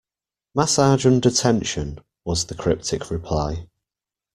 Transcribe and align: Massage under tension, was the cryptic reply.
Massage 0.55 1.05
under 1.05 1.29
tension, 1.29 1.99
was 2.25 2.47
the 2.47 2.55
cryptic 2.55 3.11
reply. 3.11 3.67